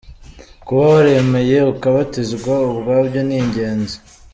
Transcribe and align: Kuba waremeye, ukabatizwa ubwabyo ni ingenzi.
Kuba 0.65 0.83
waremeye, 0.93 1.57
ukabatizwa 1.73 2.53
ubwabyo 2.69 3.19
ni 3.27 3.35
ingenzi. 3.41 3.97